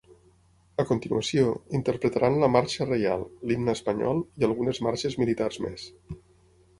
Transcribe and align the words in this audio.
A 0.83 0.83
continuació, 0.91 1.49
interpretaran 1.79 2.37
la 2.43 2.49
‘Marxa 2.53 2.87
reial’, 2.87 3.25
l’himne 3.51 3.75
espanyol, 3.79 4.23
i 4.41 4.47
algunes 4.49 4.81
marxes 4.87 5.19
militars 5.25 5.61
més. 5.67 5.85